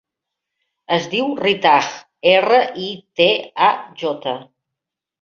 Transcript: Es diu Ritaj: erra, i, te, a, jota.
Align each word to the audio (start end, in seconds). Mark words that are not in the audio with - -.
Es 0.97 1.05
diu 1.11 1.27
Ritaj: 1.41 1.91
erra, 2.33 2.65
i, 2.87 2.89
te, 3.23 3.31
a, 3.71 3.73
jota. 4.07 4.39